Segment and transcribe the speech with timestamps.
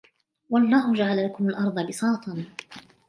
[0.49, 2.45] والله جعل لكم الأرض بساطا